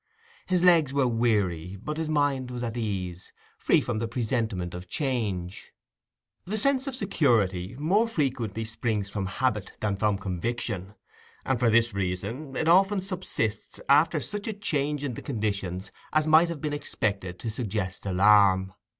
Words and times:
His 0.47 0.63
legs 0.63 0.93
were 0.95 1.05
weary, 1.07 1.77
but 1.79 1.97
his 1.97 2.09
mind 2.09 2.49
was 2.49 2.63
at 2.63 2.75
ease, 2.75 3.31
free 3.59 3.79
from 3.81 3.99
the 3.99 4.07
presentiment 4.07 4.73
of 4.73 4.87
change. 4.89 5.73
The 6.43 6.57
sense 6.57 6.87
of 6.87 6.95
security 6.95 7.75
more 7.77 8.07
frequently 8.07 8.65
springs 8.65 9.11
from 9.11 9.27
habit 9.27 9.73
than 9.79 9.95
from 9.97 10.17
conviction, 10.17 10.95
and 11.45 11.59
for 11.59 11.69
this 11.69 11.93
reason 11.93 12.55
it 12.55 12.67
often 12.67 13.03
subsists 13.03 13.79
after 13.87 14.19
such 14.19 14.47
a 14.47 14.53
change 14.53 15.03
in 15.03 15.13
the 15.13 15.21
conditions 15.21 15.91
as 16.11 16.25
might 16.25 16.49
have 16.49 16.61
been 16.61 16.73
expected 16.73 17.37
to 17.37 17.51
suggest 17.51 18.07
alarm. 18.07 18.73